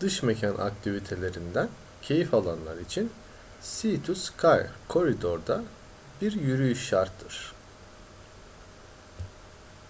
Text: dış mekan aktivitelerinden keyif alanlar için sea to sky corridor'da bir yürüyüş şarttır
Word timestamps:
dış 0.00 0.22
mekan 0.22 0.56
aktivitelerinden 0.56 1.68
keyif 2.02 2.34
alanlar 2.34 2.76
için 2.78 3.12
sea 3.60 4.02
to 4.02 4.14
sky 4.14 4.62
corridor'da 4.90 5.62
bir 6.22 6.32
yürüyüş 6.32 6.88
şarttır 6.88 7.52